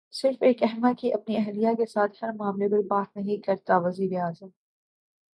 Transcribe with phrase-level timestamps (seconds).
[0.13, 4.47] صرف ایک احمق ہی اپنی اہلیہ کے ساتھ ہر معاملے پر بات نہیں کرتا وزیراعظم